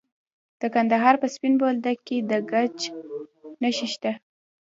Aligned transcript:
د 0.59 0.61
کندهار 0.73 1.15
په 1.21 1.27
سپین 1.33 1.53
بولدک 1.59 1.97
کې 2.07 2.17
د 2.29 2.31
ګچ 2.51 2.77
نښې 3.61 3.87
شته. 3.93 4.11